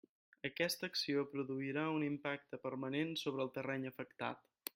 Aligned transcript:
Aquesta 0.47 0.87
acció 0.91 1.25
produirà 1.33 1.83
un 1.99 2.07
impacte 2.09 2.61
permanent 2.65 3.13
sobre 3.27 3.47
el 3.47 3.53
terreny 3.61 3.87
afectat. 3.93 4.43